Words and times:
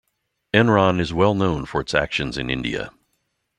Enron 0.51 0.99
is 0.99 1.13
well 1.13 1.35
known 1.35 1.63
for 1.67 1.79
its 1.79 1.93
actions 1.93 2.35
in 2.35 2.49
India. 2.49 2.89